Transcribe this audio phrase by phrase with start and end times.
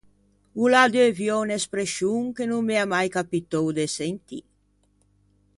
[0.63, 4.39] O l’à deuviou unn’esprescion che no m’ea mai capitou de sentî.